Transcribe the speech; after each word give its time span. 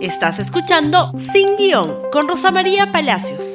Estás 0.00 0.38
escuchando 0.38 1.10
Sin 1.32 1.56
Guión 1.56 2.08
con 2.12 2.28
Rosa 2.28 2.52
María 2.52 2.92
Palacios. 2.92 3.54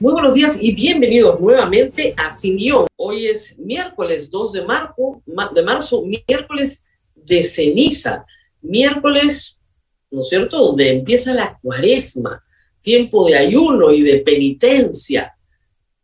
Muy 0.00 0.12
buenos 0.12 0.34
días 0.34 0.58
y 0.60 0.74
bienvenidos 0.74 1.38
nuevamente 1.38 2.14
a 2.16 2.34
Sin 2.34 2.56
Guión. 2.56 2.86
Hoy 2.96 3.28
es 3.28 3.56
miércoles 3.60 4.28
2 4.28 4.52
de, 4.54 4.62
marzo, 4.64 5.22
de 5.54 5.62
marzo, 5.62 6.02
miércoles 6.02 6.84
de 7.14 7.44
ceniza, 7.44 8.26
miércoles, 8.60 9.62
¿no 10.10 10.22
es 10.22 10.28
cierto?, 10.30 10.58
donde 10.58 10.90
empieza 10.90 11.32
la 11.32 11.56
cuaresma, 11.62 12.42
tiempo 12.82 13.24
de 13.24 13.36
ayuno 13.36 13.92
y 13.92 14.02
de 14.02 14.18
penitencia. 14.18 15.32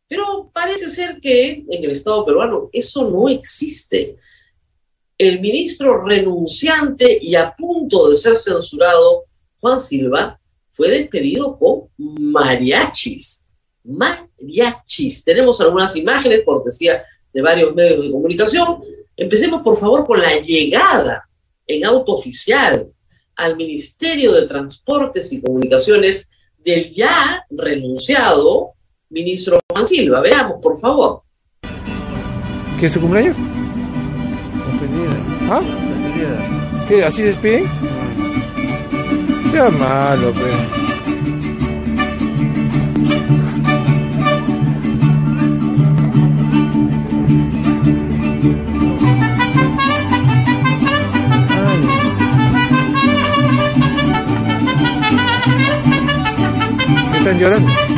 Pero 0.06 0.52
parece 0.54 0.88
ser 0.88 1.20
que 1.20 1.64
en 1.68 1.84
el 1.84 1.90
Estado 1.90 2.24
peruano 2.24 2.70
eso 2.72 3.10
no 3.10 3.28
existe 3.28 4.18
el 5.18 5.40
ministro 5.40 6.04
renunciante 6.04 7.18
y 7.20 7.34
a 7.34 7.54
punto 7.54 8.10
de 8.10 8.16
ser 8.16 8.36
censurado, 8.36 9.24
Juan 9.60 9.80
Silva, 9.80 10.40
fue 10.72 10.90
despedido 10.90 11.56
con 11.58 11.88
mariachis. 11.96 13.48
Mariachis. 13.84 15.24
Tenemos 15.24 15.60
algunas 15.60 15.94
imágenes, 15.94 16.42
cortesía 16.44 17.04
de 17.32 17.42
varios 17.42 17.74
medios 17.74 18.02
de 18.02 18.10
comunicación. 18.10 18.80
Empecemos, 19.16 19.62
por 19.62 19.78
favor, 19.78 20.04
con 20.04 20.20
la 20.20 20.36
llegada 20.40 21.28
en 21.66 21.84
auto 21.84 22.14
oficial 22.14 22.88
al 23.36 23.56
Ministerio 23.56 24.32
de 24.32 24.46
Transportes 24.46 25.32
y 25.32 25.40
Comunicaciones 25.40 26.30
del 26.58 26.90
ya 26.90 27.44
renunciado 27.50 28.72
ministro 29.10 29.60
Juan 29.70 29.86
Silva. 29.86 30.20
Veamos, 30.20 30.60
por 30.60 30.78
favor. 30.78 31.22
¿Qué 32.80 32.86
es 32.86 32.92
su 32.92 33.00
cumpleaños? 33.00 33.36
¿Ah? 35.50 35.60
¿Qué? 36.88 37.04
¿Así 37.04 37.22
despiden? 37.22 37.64
Sea 39.50 39.70
malo, 39.70 40.32
pues. 40.32 40.54
Están 57.18 57.38
llorando. 57.38 57.93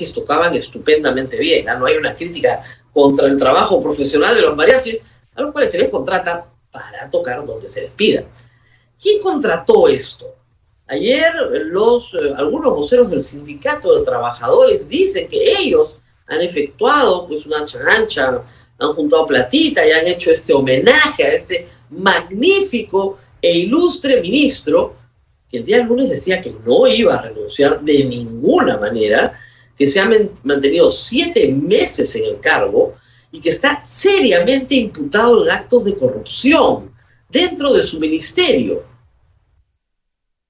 Mariachis 0.00 0.12
tocaban 0.12 0.54
estupendamente 0.54 1.38
bien. 1.38 1.68
¿ah? 1.68 1.74
No 1.74 1.86
hay 1.86 1.96
una 1.96 2.14
crítica 2.14 2.62
contra 2.92 3.26
el 3.26 3.38
trabajo 3.38 3.82
profesional 3.82 4.34
de 4.34 4.42
los 4.42 4.56
mariachis, 4.56 5.02
a 5.34 5.42
los 5.42 5.52
cuales 5.52 5.70
se 5.70 5.78
les 5.78 5.88
contrata 5.88 6.46
para 6.70 7.10
tocar 7.10 7.44
donde 7.44 7.68
se 7.68 7.82
les 7.82 7.90
pida. 7.90 8.24
¿Quién 9.00 9.20
contrató 9.20 9.88
esto? 9.88 10.26
Ayer 10.86 11.32
los, 11.66 12.14
eh, 12.14 12.34
algunos 12.36 12.74
voceros 12.74 13.10
del 13.10 13.20
sindicato 13.20 13.96
de 13.96 14.04
trabajadores 14.04 14.88
dicen 14.88 15.28
que 15.28 15.52
ellos 15.58 15.98
han 16.26 16.40
efectuado 16.40 17.26
pues, 17.26 17.46
una 17.46 17.64
chancha, 17.64 18.42
han 18.78 18.92
juntado 18.94 19.26
platita 19.26 19.86
y 19.86 19.90
han 19.92 20.06
hecho 20.06 20.30
este 20.30 20.52
homenaje 20.52 21.24
a 21.24 21.34
este 21.34 21.68
magnífico 21.90 23.18
e 23.40 23.58
ilustre 23.58 24.20
ministro 24.20 24.96
que 25.50 25.58
el 25.58 25.64
día 25.64 25.78
lunes 25.78 26.08
decía 26.08 26.40
que 26.40 26.54
no 26.64 26.86
iba 26.86 27.14
a 27.14 27.22
renunciar 27.22 27.80
de 27.80 28.04
ninguna 28.04 28.76
manera 28.76 29.32
que 29.80 29.86
se 29.86 29.98
ha 29.98 30.10
mantenido 30.42 30.90
siete 30.90 31.50
meses 31.50 32.14
en 32.14 32.24
el 32.26 32.38
cargo 32.38 32.96
y 33.32 33.40
que 33.40 33.48
está 33.48 33.82
seriamente 33.82 34.74
imputado 34.74 35.42
en 35.42 35.50
actos 35.50 35.86
de 35.86 35.96
corrupción 35.96 36.94
dentro 37.30 37.72
de 37.72 37.82
su 37.82 37.98
ministerio. 37.98 38.84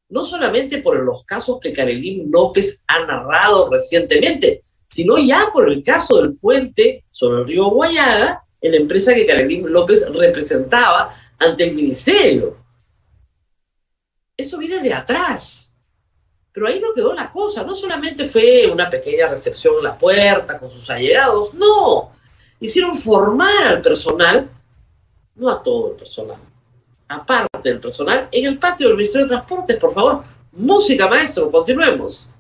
No 0.08 0.24
solamente 0.24 0.78
por 0.78 0.98
los 0.98 1.24
casos 1.24 1.60
que 1.60 1.72
Karelín 1.72 2.28
López 2.28 2.82
ha 2.88 3.06
narrado 3.06 3.70
recientemente, 3.70 4.64
sino 4.88 5.16
ya 5.16 5.50
por 5.52 5.70
el 5.70 5.84
caso 5.84 6.20
del 6.20 6.34
puente 6.34 7.04
sobre 7.12 7.42
el 7.42 7.46
río 7.46 7.70
Guayaga, 7.70 8.44
en 8.60 8.72
la 8.72 8.78
empresa 8.78 9.14
que 9.14 9.28
Karelín 9.28 9.70
López 9.70 10.12
representaba 10.12 11.14
ante 11.38 11.68
el 11.68 11.76
ministerio. 11.76 12.56
Eso 14.36 14.58
viene 14.58 14.80
de 14.80 14.92
atrás. 14.92 15.69
Pero 16.60 16.74
ahí 16.74 16.78
no 16.78 16.92
quedó 16.92 17.14
la 17.14 17.32
cosa, 17.32 17.64
no 17.64 17.74
solamente 17.74 18.28
fue 18.28 18.68
una 18.70 18.90
pequeña 18.90 19.28
recepción 19.28 19.76
en 19.78 19.84
la 19.84 19.96
puerta 19.96 20.58
con 20.58 20.70
sus 20.70 20.90
allegados, 20.90 21.54
no, 21.54 22.12
hicieron 22.60 22.98
formar 22.98 23.66
al 23.66 23.80
personal, 23.80 24.46
no 25.36 25.48
a 25.48 25.62
todo 25.62 25.92
el 25.92 25.96
personal, 25.96 26.36
aparte 27.08 27.70
del 27.70 27.80
personal, 27.80 28.28
en 28.30 28.44
el 28.44 28.58
patio 28.58 28.88
del 28.88 28.98
Ministerio 28.98 29.26
de 29.26 29.30
Transportes, 29.30 29.78
por 29.78 29.94
favor. 29.94 30.22
Música, 30.52 31.08
maestro, 31.08 31.50
continuemos. 31.50 32.34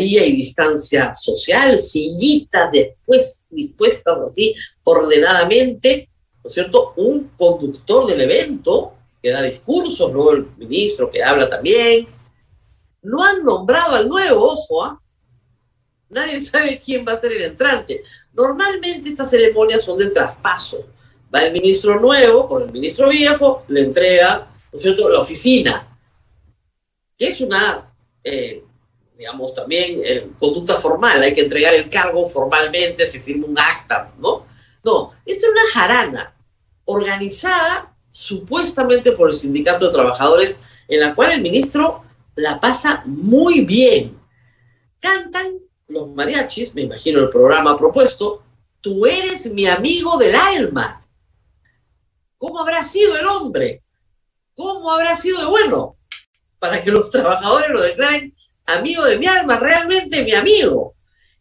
Y 0.00 0.32
distancia 0.32 1.14
social, 1.14 1.78
sillitas 1.78 2.70
después 2.72 3.46
dispuestas 3.50 4.18
así 4.26 4.54
ordenadamente, 4.82 6.08
¿no 6.42 6.48
es 6.48 6.54
cierto? 6.54 6.92
Un 6.96 7.30
conductor 7.36 8.06
del 8.06 8.20
evento 8.22 8.94
que 9.22 9.30
da 9.30 9.42
discursos, 9.42 10.12
¿no? 10.12 10.30
El 10.30 10.46
ministro 10.56 11.10
que 11.10 11.22
habla 11.22 11.48
también. 11.48 12.06
No 13.02 13.22
han 13.22 13.42
nombrado 13.42 13.94
al 13.94 14.08
nuevo, 14.08 14.44
ojo, 14.44 14.84
¿ah? 14.84 15.00
Nadie 16.10 16.40
sabe 16.42 16.80
quién 16.82 17.04
va 17.06 17.12
a 17.12 17.20
ser 17.20 17.32
el 17.32 17.42
entrante. 17.42 18.02
Normalmente 18.32 19.08
estas 19.08 19.30
ceremonias 19.30 19.82
son 19.82 19.98
de 19.98 20.08
traspaso. 20.10 20.86
Va 21.34 21.44
el 21.44 21.52
ministro 21.52 22.00
nuevo 22.00 22.48
con 22.48 22.62
el 22.62 22.72
ministro 22.72 23.08
viejo, 23.08 23.64
le 23.68 23.80
entrega, 23.80 24.46
¿no 24.72 24.76
es 24.76 24.82
cierto?, 24.82 25.08
la 25.08 25.20
oficina, 25.20 25.86
que 27.16 27.28
es 27.28 27.40
una 27.40 27.92
eh, 28.22 28.63
digamos, 29.16 29.54
también 29.54 30.00
eh, 30.04 30.28
conducta 30.38 30.76
formal, 30.76 31.22
hay 31.22 31.34
que 31.34 31.42
entregar 31.42 31.74
el 31.74 31.88
cargo 31.88 32.26
formalmente, 32.26 33.06
se 33.06 33.20
firma 33.20 33.46
un 33.46 33.58
acta, 33.58 34.12
¿no? 34.18 34.46
No, 34.82 35.12
esto 35.24 35.46
es 35.46 35.52
una 35.52 35.70
jarana 35.72 36.34
organizada 36.84 37.94
supuestamente 38.10 39.12
por 39.12 39.30
el 39.30 39.36
sindicato 39.36 39.86
de 39.86 39.92
trabajadores, 39.92 40.60
en 40.88 41.00
la 41.00 41.14
cual 41.14 41.32
el 41.32 41.42
ministro 41.42 42.04
la 42.34 42.60
pasa 42.60 43.02
muy 43.06 43.60
bien. 43.60 44.18
Cantan 45.00 45.58
los 45.88 46.08
mariachis, 46.10 46.74
me 46.74 46.82
imagino 46.82 47.20
el 47.20 47.30
programa 47.30 47.78
propuesto, 47.78 48.42
tú 48.80 49.06
eres 49.06 49.52
mi 49.52 49.66
amigo 49.66 50.18
del 50.18 50.34
alma. 50.34 51.06
¿Cómo 52.36 52.60
habrá 52.60 52.82
sido 52.82 53.16
el 53.16 53.26
hombre? 53.26 53.82
¿Cómo 54.54 54.90
habrá 54.90 55.16
sido 55.16 55.40
de 55.40 55.46
bueno? 55.46 55.96
Para 56.58 56.82
que 56.82 56.90
los 56.90 57.10
trabajadores 57.10 57.70
lo 57.70 57.80
declaren 57.80 58.33
amigo 58.66 59.04
de 59.04 59.18
mi 59.18 59.26
alma, 59.26 59.58
realmente 59.58 60.24
mi 60.24 60.32
amigo. 60.32 60.94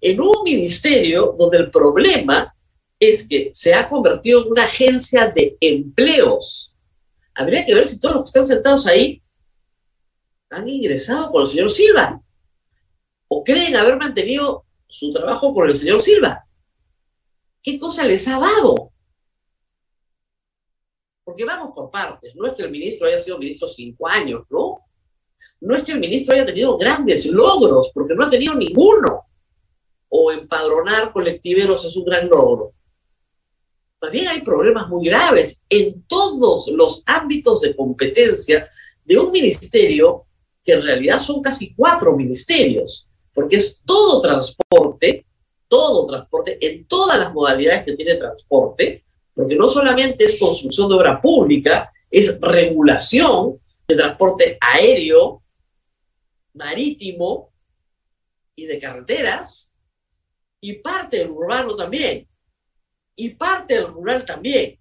en 0.06 0.20
un 0.20 0.44
ministerio 0.44 1.34
donde 1.40 1.58
el 1.60 1.72
problema 1.72 2.54
es 3.00 3.28
que 3.28 3.52
se 3.54 3.74
ha 3.74 3.88
convertido 3.88 4.42
en 4.42 4.52
una 4.52 4.66
agencia 4.66 5.28
de 5.28 5.58
empleos. 5.62 6.78
Habría 7.34 7.66
que 7.66 7.74
ver 7.74 7.88
si 7.88 8.00
todos 8.00 8.16
los 8.16 8.24
que 8.24 8.28
están 8.28 8.46
sentados 8.46 8.86
ahí 8.86 9.24
han 10.50 10.68
ingresado 10.68 11.32
con 11.32 11.44
el 11.44 11.48
señor 11.48 11.72
Silva 11.72 12.22
o 13.28 13.44
creen 13.44 13.76
haber 13.76 13.98
mantenido 13.98 14.66
su 14.88 15.12
trabajo 15.12 15.54
con 15.54 15.68
el 15.68 15.76
señor 15.76 16.02
Silva. 16.02 16.46
¿Qué 17.62 17.80
cosa 17.80 18.06
les 18.06 18.28
ha 18.28 18.40
dado? 18.40 18.92
Porque 21.24 21.46
vamos 21.46 21.72
por 21.74 21.90
partes. 21.90 22.36
No 22.36 22.46
es 22.46 22.54
que 22.54 22.64
el 22.64 22.72
ministro 22.72 23.08
haya 23.08 23.18
sido 23.18 23.40
ministro 23.40 23.68
cinco 23.68 24.08
años, 24.08 24.44
¿no? 24.50 24.73
No 25.64 25.78
es 25.78 25.84
que 25.84 25.94
el 25.94 26.00
ministro 26.00 26.36
haya 26.36 26.46
tenido 26.46 26.78
grandes 26.78 27.26
logros, 27.28 27.90
porque 27.94 28.14
no 28.16 28.26
ha 28.26 28.30
tenido 28.30 28.54
ninguno. 28.54 29.22
O 30.10 30.32
empadronar 30.32 31.14
colectiveros 31.14 31.86
es 31.86 31.96
un 31.96 32.04
gran 32.04 32.28
logro. 32.28 32.74
También 33.98 34.28
hay 34.28 34.42
problemas 34.42 34.90
muy 34.90 35.06
graves 35.06 35.64
en 35.70 36.04
todos 36.04 36.68
los 36.68 37.02
ámbitos 37.06 37.62
de 37.62 37.74
competencia 37.78 38.70
de 39.06 39.18
un 39.18 39.32
ministerio 39.32 40.26
que 40.62 40.74
en 40.74 40.84
realidad 40.84 41.20
son 41.20 41.42
casi 41.42 41.74
cuatro 41.74 42.14
ministerios, 42.14 43.08
porque 43.34 43.56
es 43.56 43.82
todo 43.86 44.22
transporte, 44.22 45.26
todo 45.70 46.06
transporte, 46.06 46.58
en 46.60 46.86
todas 46.86 47.18
las 47.18 47.34
modalidades 47.34 47.86
que 47.86 47.96
tiene 47.96 48.16
transporte, 48.16 49.06
porque 49.34 49.56
no 49.56 49.70
solamente 49.70 50.26
es 50.26 50.38
construcción 50.38 50.90
de 50.90 50.96
obra 50.96 51.22
pública, 51.22 51.90
es 52.12 52.38
regulación 52.42 53.58
de 53.88 53.96
transporte 53.96 54.58
aéreo, 54.60 55.43
marítimo 56.54 57.52
y 58.56 58.66
de 58.66 58.80
carreteras, 58.80 59.76
y 60.62 60.74
parte 60.74 61.18
del 61.18 61.32
urbano 61.32 61.76
también, 61.76 62.28
y 63.16 63.30
parte 63.30 63.76
del 63.76 63.88
rural 63.88 64.26
también. 64.26 64.80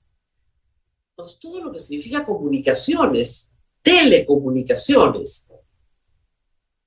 Pues 1.15 1.39
todo 1.39 1.65
lo 1.65 1.73
que 1.73 1.81
significa 1.81 2.25
comunicaciones, 2.25 3.53
telecomunicaciones. 3.83 5.53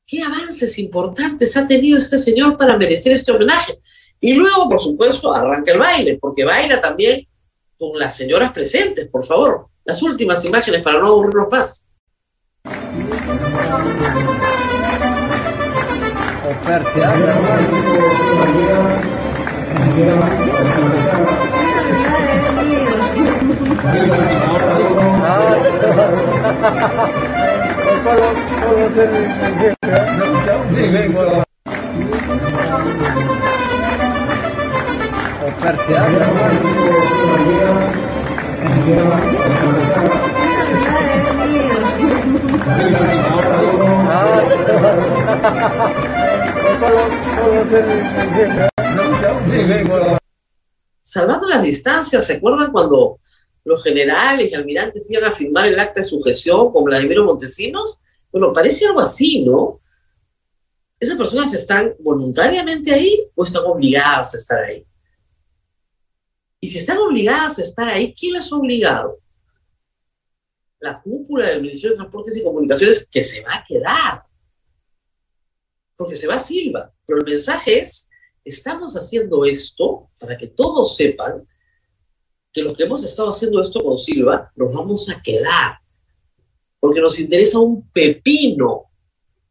¿Qué 0.06 0.22
avances 0.22 0.78
importantes 0.78 1.58
ha 1.58 1.68
tenido 1.68 1.98
este 1.98 2.18
señor 2.18 2.58
para 2.58 2.78
merecer 2.78 3.12
este 3.14 3.32
homenaje? 3.32 3.74
Y 4.20 4.34
luego, 4.34 4.70
por 4.70 4.82
supuesto, 4.82 5.34
arranca 5.34 5.74
el 5.74 5.80
baile, 5.80 6.18
porque 6.20 6.46
baila 6.46 6.80
también 6.80 7.28
con 7.78 7.98
las 8.00 8.16
señoras 8.16 8.54
presentes, 8.54 9.08
por 9.10 9.26
favor. 9.26 9.68
Las 9.84 10.02
últimas 10.02 10.44
imágenes 10.46 10.82
para 10.84 11.00
no 11.00 11.08
aburrirnos 11.08 11.50
más. 11.50 11.92
Persia. 16.66 17.10
O 35.42 35.52
Persia. 35.62 36.02
Salvando 51.02 51.48
las 51.48 51.64
distancias, 51.64 52.26
¿se 52.26 52.34
acuerdan 52.34 52.72
cuando 52.72 53.20
los 53.64 53.84
generales 53.84 54.52
y 54.52 54.56
almirantes 54.56 55.10
iban 55.10 55.32
a 55.32 55.36
firmar 55.36 55.68
el 55.68 55.80
acta 55.80 56.02
de 56.02 56.08
sujeción 56.08 56.72
con 56.72 56.84
Vladimiro 56.84 57.24
Montesinos? 57.24 58.00
Bueno, 58.32 58.52
parece 58.54 58.86
algo 58.86 59.00
así, 59.00 59.44
¿no? 59.44 59.78
¿Esas 61.00 61.18
personas 61.18 61.54
están 61.54 61.94
voluntariamente 62.00 62.94
ahí 62.94 63.22
o 63.36 63.44
están 63.44 63.64
obligadas 63.66 64.36
a 64.36 64.38
estar 64.38 64.64
ahí? 64.64 64.86
Y 66.60 66.68
si 66.68 66.80
están 66.80 66.98
obligadas 66.98 67.60
a 67.60 67.62
estar 67.62 67.88
ahí, 67.88 68.14
¿quién 68.14 68.34
las 68.34 68.52
ha 68.52 68.56
obligado? 68.56 69.20
La 70.80 71.02
cúpula 71.02 71.48
del 71.48 71.62
Ministerio 71.62 71.92
de 71.92 71.98
Transportes 71.98 72.38
y 72.38 72.44
Comunicaciones 72.44 73.08
que 73.10 73.24
se 73.24 73.44
va 73.44 73.56
a 73.56 73.64
quedar. 73.64 74.24
Porque 75.96 76.16
se 76.16 76.28
va 76.28 76.40
Silva. 76.40 76.94
Pero 77.06 77.20
el 77.20 77.26
mensaje 77.26 77.80
es, 77.80 78.10
estamos 78.44 78.96
haciendo 78.96 79.46
esto 79.46 80.10
para 80.18 80.38
que 80.38 80.48
todos 80.48 80.96
sepan 80.96 81.48
que 82.52 82.62
los 82.62 82.78
que 82.78 82.84
hemos 82.84 83.04
estado 83.04 83.30
haciendo 83.30 83.62
esto 83.62 83.84
con 83.84 83.98
Silva, 83.98 84.52
nos 84.56 84.74
vamos 84.74 85.10
a 85.10 85.22
quedar. 85.22 85.80
Porque 86.80 87.02
nos 87.02 87.20
interesa 87.20 87.60
un 87.60 87.90
pepino 87.90 88.86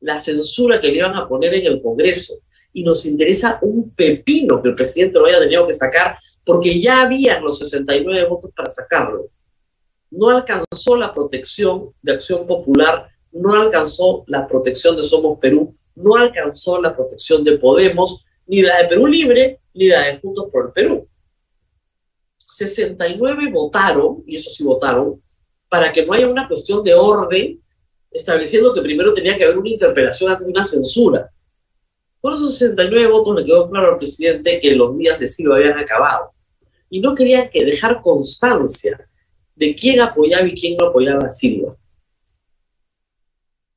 la 0.00 0.18
censura 0.18 0.80
que 0.80 0.88
le 0.88 0.98
iban 0.98 1.14
a 1.16 1.26
poner 1.26 1.54
en 1.54 1.66
el 1.66 1.82
Congreso. 1.82 2.34
Y 2.72 2.84
nos 2.84 3.06
interesa 3.06 3.58
un 3.62 3.90
pepino 3.94 4.62
que 4.62 4.68
el 4.68 4.74
presidente 4.74 5.18
lo 5.18 5.26
haya 5.26 5.38
tenido 5.38 5.66
que 5.66 5.74
sacar 5.74 6.18
porque 6.44 6.78
ya 6.78 7.02
habían 7.02 7.42
los 7.42 7.58
69 7.58 8.26
votos 8.28 8.50
para 8.54 8.68
sacarlo. 8.68 9.30
No 10.16 10.30
alcanzó 10.30 10.96
la 10.96 11.12
protección 11.12 11.92
de 12.00 12.12
Acción 12.12 12.46
Popular, 12.46 13.08
no 13.32 13.52
alcanzó 13.52 14.24
la 14.28 14.46
protección 14.46 14.96
de 14.96 15.02
Somos 15.02 15.38
Perú, 15.40 15.74
no 15.96 16.14
alcanzó 16.14 16.80
la 16.80 16.94
protección 16.94 17.42
de 17.42 17.58
Podemos, 17.58 18.24
ni 18.46 18.62
la 18.62 18.78
de 18.78 18.88
Perú 18.88 19.08
Libre, 19.08 19.60
ni 19.74 19.88
la 19.88 20.02
de 20.02 20.16
Juntos 20.16 20.48
por 20.52 20.66
el 20.66 20.72
Perú. 20.72 21.08
69 22.38 23.50
votaron, 23.52 24.22
y 24.24 24.36
eso 24.36 24.50
sí 24.50 24.62
votaron, 24.62 25.20
para 25.68 25.90
que 25.90 26.06
no 26.06 26.12
haya 26.12 26.28
una 26.28 26.46
cuestión 26.46 26.84
de 26.84 26.94
orden, 26.94 27.60
estableciendo 28.12 28.72
que 28.72 28.82
primero 28.82 29.12
tenía 29.12 29.36
que 29.36 29.44
haber 29.44 29.58
una 29.58 29.70
interpelación 29.70 30.30
antes 30.30 30.46
de 30.46 30.52
una 30.52 30.62
censura. 30.62 31.28
Por 32.20 32.34
esos 32.34 32.56
69 32.56 33.10
votos 33.10 33.40
le 33.40 33.44
quedó 33.44 33.68
claro 33.68 33.92
al 33.92 33.98
presidente 33.98 34.60
que 34.60 34.76
los 34.76 34.96
días 34.96 35.18
de 35.18 35.26
Silva 35.26 35.56
habían 35.56 35.78
acabado 35.78 36.30
y 36.88 37.00
no 37.00 37.14
querían 37.14 37.50
que 37.50 37.64
dejar 37.64 38.00
constancia 38.00 39.04
de 39.54 39.74
quién 39.74 40.00
apoyaba 40.00 40.46
y 40.46 40.54
quién 40.54 40.76
no 40.76 40.86
apoyaba 40.86 41.26
a 41.26 41.30
Silva. 41.30 41.76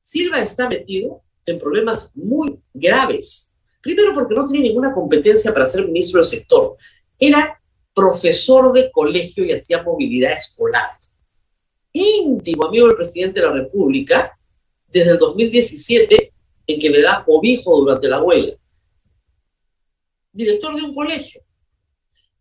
Silva 0.00 0.40
está 0.42 0.68
metido 0.68 1.22
en 1.44 1.58
problemas 1.58 2.10
muy 2.14 2.58
graves. 2.72 3.54
Primero 3.82 4.14
porque 4.14 4.34
no 4.34 4.46
tenía 4.46 4.62
ninguna 4.62 4.92
competencia 4.92 5.52
para 5.52 5.66
ser 5.66 5.84
ministro 5.84 6.20
del 6.20 6.28
sector. 6.28 6.76
Era 7.18 7.60
profesor 7.94 8.72
de 8.72 8.90
colegio 8.90 9.44
y 9.44 9.52
hacía 9.52 9.82
movilidad 9.82 10.32
escolar. 10.32 10.90
Íntimo 11.92 12.66
amigo 12.66 12.86
del 12.86 12.96
presidente 12.96 13.40
de 13.40 13.46
la 13.46 13.52
República 13.52 14.38
desde 14.86 15.12
el 15.12 15.18
2017 15.18 16.32
en 16.66 16.80
que 16.80 16.90
le 16.90 17.02
da 17.02 17.24
cobijo 17.24 17.78
durante 17.80 18.08
la 18.08 18.22
huelga. 18.22 18.56
Director 20.32 20.76
de 20.76 20.82
un 20.82 20.94
colegio. 20.94 21.42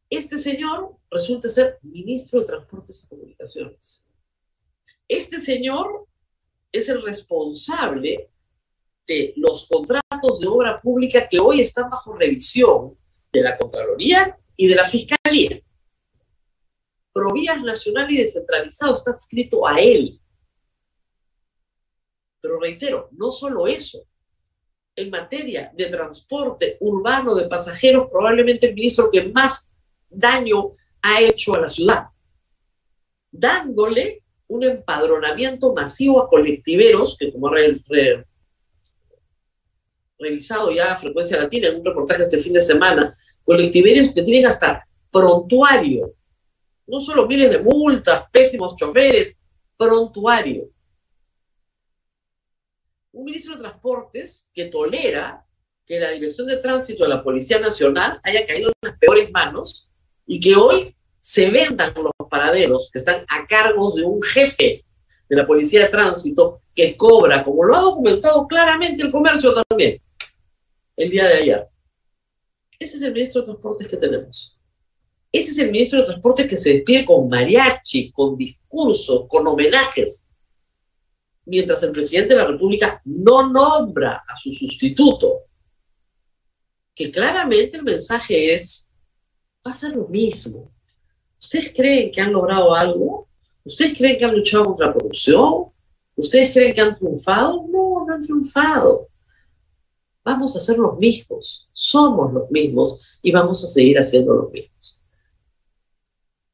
Este 0.09 0.37
señor 0.37 0.95
resulta 1.11 1.49
ser 1.49 1.79
ministro 1.81 2.39
de 2.39 2.45
Transportes 2.45 3.03
y 3.03 3.07
Comunicaciones. 3.07 4.07
Este 5.07 5.39
señor 5.39 6.07
es 6.71 6.87
el 6.89 7.01
responsable 7.01 8.29
de 9.05 9.33
los 9.37 9.67
contratos 9.67 10.39
de 10.39 10.47
obra 10.47 10.81
pública 10.81 11.27
que 11.27 11.39
hoy 11.39 11.61
están 11.61 11.89
bajo 11.89 12.13
revisión 12.13 12.93
de 13.31 13.41
la 13.41 13.57
Contraloría 13.57 14.37
y 14.55 14.67
de 14.67 14.75
la 14.75 14.85
Fiscalía. 14.85 15.61
Provías 17.13 17.61
nacional 17.61 18.09
y 18.11 18.17
descentralizado 18.17 18.93
está 18.93 19.11
adscrito 19.11 19.67
a 19.67 19.79
él. 19.79 20.21
Pero 22.39 22.59
reitero, 22.59 23.09
no 23.11 23.31
solo 23.31 23.67
eso. 23.67 24.03
En 24.95 25.09
materia 25.09 25.71
de 25.75 25.87
transporte 25.87 26.77
urbano 26.79 27.35
de 27.35 27.47
pasajeros, 27.47 28.09
probablemente 28.09 28.67
el 28.67 28.75
ministro 28.75 29.11
que 29.11 29.29
más 29.29 29.73
daño 30.09 30.75
ha 31.01 31.21
hecho 31.21 31.55
a 31.55 31.61
la 31.61 31.67
ciudad, 31.67 32.07
dándole 33.31 34.23
un 34.47 34.63
empadronamiento 34.63 35.73
masivo 35.73 36.21
a 36.21 36.29
colectiveros, 36.29 37.17
que 37.17 37.31
como 37.31 37.49
re, 37.49 37.81
revisado 40.17 40.71
ya 40.71 40.93
a 40.93 40.99
frecuencia 40.99 41.37
latina 41.37 41.67
en 41.67 41.77
un 41.77 41.85
reportaje 41.85 42.23
este 42.23 42.39
fin 42.39 42.53
de 42.53 42.61
semana, 42.61 43.15
colectiveros 43.43 44.13
que 44.13 44.23
tienen 44.23 44.47
hasta 44.47 44.87
prontuario, 45.11 46.13
no 46.87 46.99
solo 46.99 47.27
miles 47.27 47.49
de 47.49 47.59
multas, 47.59 48.25
pésimos 48.31 48.75
choferes, 48.75 49.37
prontuario. 49.75 50.69
Un 53.11 53.25
ministro 53.25 53.55
de 53.55 53.61
Transportes 53.61 54.49
que 54.53 54.65
tolera 54.65 55.45
que 55.85 55.99
la 55.99 56.11
Dirección 56.11 56.47
de 56.47 56.57
Tránsito 56.57 57.03
de 57.03 57.09
la 57.09 57.23
Policía 57.23 57.59
Nacional 57.59 58.19
haya 58.23 58.45
caído 58.45 58.69
en 58.69 58.89
las 58.89 58.97
peores 58.97 59.31
manos 59.31 59.86
y 60.27 60.39
que 60.39 60.55
hoy 60.55 60.95
se 61.19 61.49
vendan 61.49 61.93
los 61.95 62.29
paraderos 62.29 62.89
que 62.91 62.99
están 62.99 63.25
a 63.27 63.47
cargo 63.47 63.95
de 63.95 64.03
un 64.03 64.21
jefe 64.21 64.85
de 65.27 65.35
la 65.35 65.47
Policía 65.47 65.81
de 65.81 65.89
Tránsito 65.89 66.61
que 66.75 66.95
cobra, 66.95 67.43
como 67.43 67.63
lo 67.63 67.75
ha 67.75 67.81
documentado 67.81 68.45
claramente 68.45 69.03
el 69.03 69.11
comercio 69.11 69.53
también, 69.53 69.99
el 70.95 71.09
día 71.09 71.27
de 71.27 71.33
ayer. 71.33 71.67
Ese 72.79 72.97
es 72.97 73.01
el 73.01 73.13
ministro 73.13 73.41
de 73.41 73.47
Transportes 73.47 73.87
que 73.87 73.97
tenemos. 73.97 74.57
Ese 75.31 75.51
es 75.51 75.59
el 75.59 75.71
ministro 75.71 75.99
de 75.99 76.05
Transportes 76.05 76.47
que 76.47 76.57
se 76.57 76.73
despide 76.73 77.05
con 77.05 77.27
mariachi, 77.27 78.11
con 78.11 78.37
discursos, 78.37 79.25
con 79.27 79.47
homenajes, 79.47 80.29
mientras 81.45 81.81
el 81.83 81.91
presidente 81.91 82.33
de 82.33 82.41
la 82.41 82.47
República 82.47 83.01
no 83.05 83.49
nombra 83.49 84.23
a 84.27 84.35
su 84.35 84.53
sustituto. 84.53 85.41
Que 86.93 87.11
claramente 87.11 87.77
el 87.77 87.83
mensaje 87.83 88.53
es, 88.53 88.86
va 89.67 89.71
a 89.71 89.73
ser 89.73 89.95
lo 89.95 90.07
mismo. 90.07 90.71
¿Ustedes 91.39 91.73
creen 91.75 92.11
que 92.11 92.21
han 92.21 92.31
logrado 92.31 92.73
algo? 92.73 93.27
¿Ustedes 93.65 93.97
creen 93.97 94.17
que 94.17 94.25
han 94.25 94.35
luchado 94.35 94.65
contra 94.65 94.87
la 94.87 94.93
corrupción? 94.93 95.65
¿Ustedes 96.15 96.53
creen 96.53 96.73
que 96.73 96.81
han 96.81 96.95
triunfado? 96.95 97.65
No, 97.69 98.05
no 98.05 98.13
han 98.13 98.21
triunfado. 98.21 99.09
Vamos 100.23 100.55
a 100.55 100.59
ser 100.59 100.77
los 100.77 100.97
mismos, 100.97 101.69
somos 101.71 102.33
los 102.33 102.49
mismos 102.49 102.99
y 103.21 103.31
vamos 103.31 103.63
a 103.63 103.67
seguir 103.67 103.97
haciendo 103.97 104.33
los 104.33 104.51
mismos. 104.51 105.03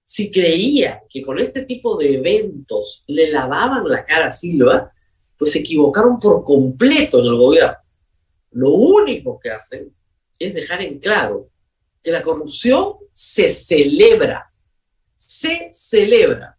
Si 0.03 0.31
creía 0.31 1.03
que 1.09 1.23
con 1.23 1.39
este 1.39 1.63
tipo 1.63 1.95
de 1.97 2.15
eventos 2.15 3.03
le 3.07 3.31
lavaban 3.31 3.87
la 3.87 4.05
cara 4.05 4.27
a 4.27 4.31
Silva, 4.31 4.91
pues 5.37 5.51
se 5.51 5.59
equivocaron 5.59 6.19
por 6.19 6.43
completo 6.43 7.19
en 7.19 7.25
el 7.25 7.35
gobierno. 7.35 7.77
Lo 8.51 8.71
único 8.71 9.39
que 9.39 9.49
hacen 9.49 9.95
es 10.37 10.53
dejar 10.53 10.81
en 10.81 10.99
claro 10.99 11.49
que 12.03 12.11
la 12.11 12.21
corrupción 12.21 12.97
se 13.13 13.47
celebra, 13.47 14.51
se 15.15 15.69
celebra, 15.71 16.57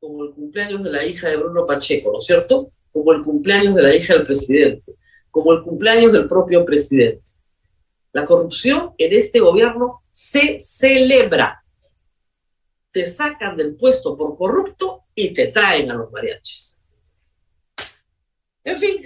como 0.00 0.24
el 0.24 0.32
cumpleaños 0.32 0.82
de 0.82 0.90
la 0.90 1.04
hija 1.04 1.28
de 1.28 1.36
Bruno 1.36 1.66
Pacheco, 1.66 2.10
¿no 2.12 2.18
es 2.18 2.26
cierto? 2.26 2.72
Como 2.90 3.12
el 3.12 3.22
cumpleaños 3.22 3.74
de 3.74 3.82
la 3.82 3.94
hija 3.94 4.14
del 4.14 4.26
presidente, 4.26 4.94
como 5.30 5.52
el 5.52 5.62
cumpleaños 5.62 6.12
del 6.12 6.28
propio 6.28 6.64
presidente. 6.64 7.30
La 8.12 8.24
corrupción 8.24 8.94
en 8.96 9.12
este 9.12 9.40
gobierno 9.40 10.02
se 10.12 10.58
celebra. 10.60 11.62
Te 12.90 13.06
sacan 13.06 13.56
del 13.56 13.76
puesto 13.76 14.16
por 14.16 14.36
corrupto 14.38 15.02
y 15.14 15.34
te 15.34 15.48
traen 15.48 15.90
a 15.90 15.94
los 15.94 16.10
mariachis. 16.12 16.80
En 18.62 18.78
fin, 18.78 19.04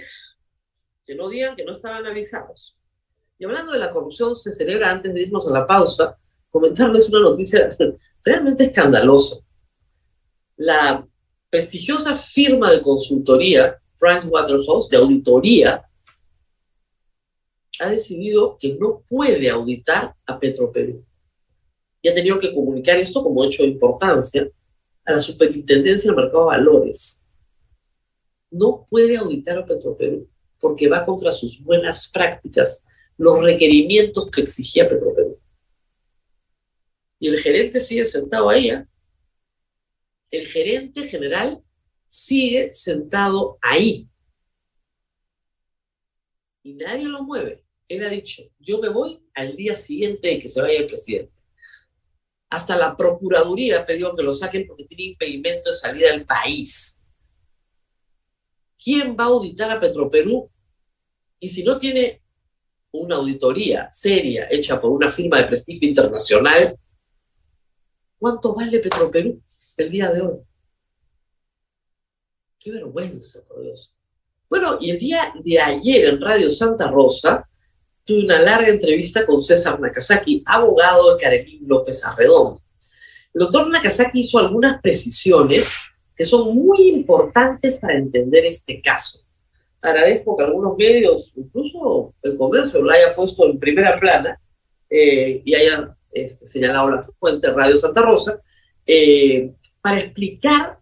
que 1.05 1.15
no 1.15 1.27
digan 1.27 1.55
que 1.55 1.65
no 1.65 1.71
estaban 1.71 2.05
avisados. 2.05 2.78
Y 3.39 3.45
hablando 3.45 3.71
de 3.71 3.79
la 3.79 3.91
corrupción, 3.91 4.35
se 4.35 4.51
celebra 4.51 4.91
antes 4.91 5.13
de 5.13 5.21
irnos 5.21 5.47
a 5.47 5.51
la 5.51 5.65
pausa, 5.65 6.17
comentarles 6.51 7.07
una 7.07 7.21
noticia 7.21 7.75
realmente 8.23 8.65
escandalosa. 8.65 9.37
La 10.57 11.07
prestigiosa 11.49 12.15
firma 12.15 12.69
de 12.69 12.81
consultoría, 12.81 13.79
Pricewaterhouse, 13.97 14.89
de 14.89 14.97
auditoría, 14.97 15.89
ha 17.79 17.89
decidido 17.89 18.57
que 18.59 18.75
no 18.75 19.03
puede 19.07 19.49
auditar 19.49 20.13
a 20.25 20.37
Petroperú. 20.37 21.05
Y 22.01 22.09
ha 22.09 22.13
tenido 22.13 22.37
que 22.37 22.53
comunicar 22.53 22.97
esto 22.97 23.23
como 23.23 23.45
hecho 23.45 23.63
de 23.63 23.69
importancia 23.69 24.49
a 25.05 25.13
la 25.13 25.19
Superintendencia 25.19 26.11
del 26.11 26.21
Mercado 26.21 26.49
de 26.49 26.57
Valores. 26.57 27.25
No 28.51 28.85
puede 28.89 29.15
auditar 29.15 29.57
a 29.57 29.65
Petroperú 29.65 30.27
porque 30.59 30.89
va 30.89 31.05
contra 31.05 31.31
sus 31.31 31.63
buenas 31.63 32.11
prácticas, 32.13 32.88
los 33.19 33.43
requerimientos 33.43 34.31
que 34.31 34.41
exigía 34.41 34.87
Petroperú. 34.89 35.37
Y 37.19 37.27
el 37.27 37.37
gerente 37.37 37.81
sigue 37.81 38.05
sentado 38.05 38.49
ahí. 38.49 38.69
¿eh? 38.69 38.85
El 40.31 40.47
gerente 40.47 41.03
general 41.03 41.61
sigue 42.07 42.71
sentado 42.71 43.59
ahí. 43.61 44.07
Y 46.63 46.75
nadie 46.75 47.09
lo 47.09 47.23
mueve. 47.23 47.65
Él 47.89 48.05
ha 48.05 48.09
dicho, 48.09 48.43
yo 48.57 48.79
me 48.79 48.87
voy 48.87 49.21
al 49.33 49.57
día 49.57 49.75
siguiente 49.75 50.29
de 50.29 50.39
que 50.39 50.47
se 50.47 50.61
vaya 50.61 50.79
el 50.79 50.87
presidente. 50.87 51.33
Hasta 52.49 52.77
la 52.77 52.95
Procuraduría 52.95 53.85
pidió 53.85 54.15
que 54.15 54.23
lo 54.23 54.31
saquen 54.31 54.65
porque 54.65 54.85
tiene 54.85 55.03
impedimento 55.03 55.71
de 55.71 55.75
salida 55.75 56.11
del 56.11 56.25
país. 56.25 57.03
¿Quién 58.81 59.17
va 59.19 59.25
a 59.25 59.27
auditar 59.27 59.69
a 59.71 59.79
Petroperú? 59.79 60.49
Y 61.37 61.49
si 61.49 61.65
no 61.65 61.77
tiene 61.77 62.21
una 62.91 63.15
auditoría 63.15 63.89
seria 63.91 64.47
hecha 64.49 64.79
por 64.79 64.91
una 64.91 65.11
firma 65.11 65.37
de 65.37 65.45
prestigio 65.45 65.87
internacional, 65.87 66.77
¿cuánto 68.17 68.53
vale 68.53 68.79
Petroperú 68.79 69.41
el 69.77 69.91
día 69.91 70.11
de 70.11 70.21
hoy? 70.21 70.39
Qué 72.59 72.71
vergüenza, 72.71 73.41
por 73.47 73.61
Dios. 73.61 73.95
Bueno, 74.49 74.77
y 74.81 74.89
el 74.89 74.99
día 74.99 75.33
de 75.43 75.59
ayer 75.59 76.05
en 76.05 76.19
Radio 76.19 76.51
Santa 76.51 76.89
Rosa, 76.89 77.47
tuve 78.03 78.25
una 78.25 78.39
larga 78.39 78.69
entrevista 78.69 79.25
con 79.25 79.39
César 79.39 79.79
Nakazaki, 79.79 80.43
abogado 80.45 81.13
de 81.15 81.21
Karelín 81.21 81.67
López 81.67 82.03
Arredondo. 82.03 82.61
El 83.33 83.41
doctor 83.41 83.69
Nakazaki 83.69 84.21
hizo 84.21 84.39
algunas 84.39 84.81
precisiones 84.81 85.71
que 86.15 86.25
son 86.25 86.55
muy 86.55 86.89
importantes 86.89 87.77
para 87.77 87.97
entender 87.97 88.45
este 88.45 88.81
caso. 88.81 89.19
Agradezco 89.81 90.35
que 90.35 90.43
algunos 90.43 90.75
medios, 90.77 91.33
incluso 91.35 92.13
el 92.21 92.37
comercio, 92.37 92.81
lo 92.81 92.91
haya 92.91 93.15
puesto 93.15 93.45
en 93.45 93.59
primera 93.59 93.99
plana 93.99 94.39
eh, 94.89 95.41
y 95.45 95.55
hayan 95.55 95.95
este, 96.11 96.47
señalado 96.47 96.89
la 96.89 97.03
fuente 97.19 97.51
Radio 97.51 97.77
Santa 97.77 98.01
Rosa, 98.01 98.41
eh, 98.85 99.53
para 99.81 99.99
explicar 99.99 100.77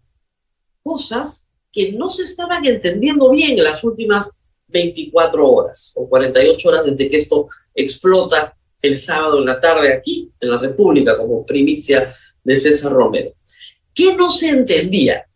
cosas 0.82 1.50
que 1.70 1.92
no 1.92 2.10
se 2.10 2.22
estaban 2.22 2.64
entendiendo 2.64 3.30
bien 3.30 3.58
en 3.58 3.64
las 3.64 3.84
últimas 3.84 4.42
24 4.68 5.48
horas 5.48 5.92
o 5.96 6.08
48 6.08 6.68
horas 6.68 6.84
desde 6.86 7.10
que 7.10 7.16
esto 7.18 7.48
explota 7.74 8.56
el 8.80 8.96
sábado 8.96 9.38
en 9.38 9.46
la 9.46 9.60
tarde 9.60 9.92
aquí 9.92 10.32
en 10.40 10.50
la 10.50 10.58
República 10.58 11.16
como 11.16 11.44
primicia 11.44 12.14
de 12.42 12.56
César 12.56 12.92
Romero. 12.92 13.32
¿Qué 13.92 14.14
no 14.14 14.30
se 14.30 14.50
entendía? 14.50 15.27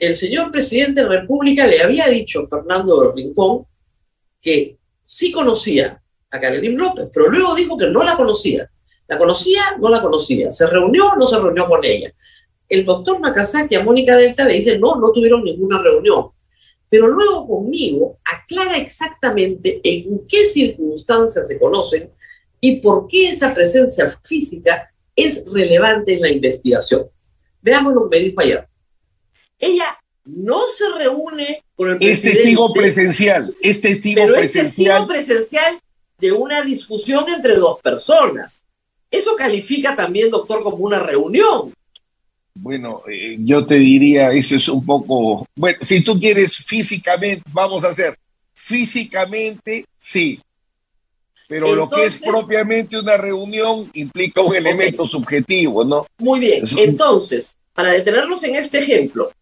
El 0.00 0.16
señor 0.16 0.50
presidente 0.50 1.02
de 1.02 1.08
la 1.08 1.20
República 1.20 1.66
le 1.66 1.80
había 1.80 2.08
dicho 2.08 2.40
a 2.40 2.48
Fernando 2.48 3.12
Rincón 3.12 3.66
que 4.40 4.78
sí 5.02 5.30
conocía 5.30 6.02
a 6.30 6.40
Carolina 6.40 6.82
López, 6.82 7.08
pero 7.12 7.28
luego 7.28 7.54
dijo 7.54 7.78
que 7.78 7.86
no 7.88 8.02
la 8.02 8.16
conocía. 8.16 8.68
¿La 9.06 9.18
conocía? 9.18 9.62
No 9.78 9.88
la 9.90 10.00
conocía. 10.00 10.50
¿Se 10.50 10.66
reunió? 10.66 11.04
No 11.18 11.26
se 11.26 11.38
reunió 11.38 11.68
con 11.68 11.84
ella. 11.84 12.12
El 12.68 12.84
doctor 12.84 13.20
Nakazaki 13.20 13.76
a 13.76 13.84
Mónica 13.84 14.16
Delta 14.16 14.44
le 14.44 14.54
dice, 14.54 14.78
no, 14.78 14.96
no 14.96 15.12
tuvieron 15.12 15.44
ninguna 15.44 15.80
reunión 15.80 16.30
pero 16.90 17.06
luego 17.06 17.46
conmigo 17.46 18.18
aclara 18.24 18.76
exactamente 18.76 19.80
en 19.84 20.26
qué 20.26 20.44
circunstancias 20.44 21.46
se 21.46 21.58
conocen 21.58 22.10
y 22.60 22.80
por 22.80 23.06
qué 23.06 23.30
esa 23.30 23.54
presencia 23.54 24.20
física 24.24 24.92
es 25.14 25.46
relevante 25.50 26.14
en 26.14 26.20
la 26.20 26.30
investigación. 26.30 27.06
Veamos 27.62 27.94
lo 27.94 28.10
que 28.10 28.18
me 28.18 28.24
dijo. 28.24 28.69
Ella 29.60 29.96
no 30.24 30.60
se 30.76 30.84
reúne 30.98 31.62
con 31.76 31.90
el 31.90 31.98
presidente. 31.98 32.30
Es 32.30 32.36
testigo 32.36 32.72
presencial, 32.72 33.54
es 33.60 33.80
testigo 33.80 34.22
pero 34.22 34.34
presencial. 34.34 34.66
es 34.66 34.76
testigo 34.76 35.06
presencial 35.06 35.80
de 36.18 36.32
una 36.32 36.62
discusión 36.62 37.24
entre 37.28 37.56
dos 37.56 37.80
personas. 37.80 38.62
Eso 39.10 39.36
califica 39.36 39.94
también, 39.94 40.30
doctor, 40.30 40.62
como 40.62 40.76
una 40.76 41.00
reunión. 41.00 41.72
Bueno, 42.54 43.02
eh, 43.10 43.36
yo 43.38 43.64
te 43.64 43.76
diría, 43.76 44.32
eso 44.32 44.56
es 44.56 44.68
un 44.68 44.84
poco, 44.84 45.46
bueno, 45.54 45.78
si 45.82 46.02
tú 46.02 46.18
quieres 46.18 46.56
físicamente, 46.56 47.42
vamos 47.52 47.84
a 47.84 47.88
hacer, 47.88 48.16
físicamente 48.52 49.86
sí, 49.96 50.40
pero 51.48 51.74
lo 51.74 51.88
que 51.88 52.06
es 52.06 52.18
propiamente 52.18 52.98
una 52.98 53.16
reunión 53.16 53.90
implica 53.94 54.40
un 54.40 54.54
elemento 54.54 55.06
subjetivo, 55.06 55.84
¿no? 55.84 56.06
Muy 56.18 56.40
bien, 56.40 56.64
entonces, 56.76 57.56
para 57.72 57.92
detenernos 57.92 58.42
en 58.44 58.56
este 58.56 58.78
ejemplo, 58.78 59.32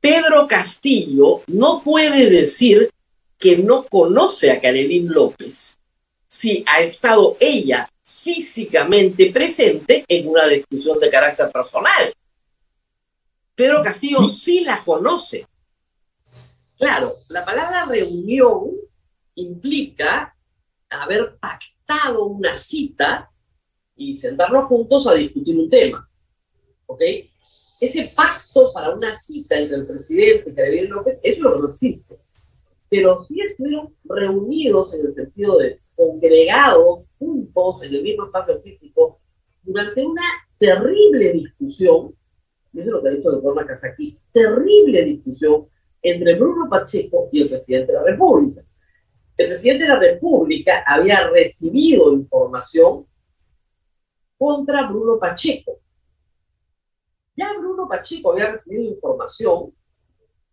Pedro 0.00 0.46
Castillo 0.46 1.42
no 1.48 1.82
puede 1.82 2.30
decir 2.30 2.90
que 3.36 3.58
no 3.58 3.84
conoce 3.84 4.50
a 4.50 4.60
Karelín 4.60 5.08
López 5.12 5.76
si 6.28 6.64
ha 6.66 6.80
estado 6.80 7.36
ella 7.40 7.88
físicamente 8.04 9.32
presente 9.32 10.04
en 10.06 10.28
una 10.28 10.46
discusión 10.46 11.00
de 11.00 11.10
carácter 11.10 11.50
personal. 11.50 12.12
Pedro 13.54 13.82
Castillo 13.82 14.28
sí 14.28 14.60
la 14.60 14.84
conoce. 14.84 15.46
Claro, 16.78 17.10
la 17.30 17.44
palabra 17.44 17.86
reunión 17.86 18.70
implica 19.34 20.36
haber 20.88 21.36
pactado 21.38 22.26
una 22.26 22.56
cita 22.56 23.30
y 23.96 24.14
sentarnos 24.14 24.66
juntos 24.66 25.06
a 25.08 25.14
discutir 25.14 25.58
un 25.58 25.68
tema. 25.68 26.08
¿Ok? 26.86 27.02
Ese 27.80 28.10
pacto 28.16 28.72
para 28.72 28.94
una 28.94 29.14
cita 29.14 29.58
entre 29.58 29.76
el 29.76 29.86
presidente 29.86 30.50
y 30.50 30.54
Carolina 30.54 30.96
López, 30.96 31.20
eso 31.22 31.58
no 31.58 31.70
existe. 31.70 32.16
Pero 32.90 33.22
sí 33.24 33.40
estuvieron 33.40 33.94
reunidos 34.04 34.94
en 34.94 35.06
el 35.06 35.14
sentido 35.14 35.58
de 35.58 35.80
congregados 35.94 37.04
juntos 37.18 37.82
en 37.82 37.94
el 37.94 38.02
mismo 38.02 38.26
espacio 38.26 38.60
físico 38.62 39.20
durante 39.62 40.04
una 40.04 40.22
terrible 40.58 41.32
discusión, 41.32 42.14
y 42.72 42.80
eso 42.80 42.88
es 42.88 42.92
lo 42.92 43.02
que 43.02 43.08
ha 43.08 43.12
dicho 43.12 43.28
el 43.28 43.34
doctor 43.36 43.56
Nakazaki, 43.56 44.18
terrible 44.32 45.04
discusión 45.04 45.66
entre 46.02 46.34
Bruno 46.34 46.68
Pacheco 46.70 47.28
y 47.32 47.42
el 47.42 47.48
presidente 47.48 47.92
de 47.92 47.98
la 47.98 48.04
República. 48.04 48.62
el 49.36 49.48
presidente 49.48 49.84
de 49.84 49.88
la 49.88 50.00
República 50.00 50.82
había 50.84 51.28
recibido 51.28 52.12
información 52.12 53.06
contra 54.36 54.88
Bruno 54.88 55.18
Pacheco. 55.18 55.80
Ya 57.38 57.52
Bruno 57.56 57.86
Pacheco 57.88 58.32
había 58.32 58.50
recibido 58.50 58.82
información 58.82 59.72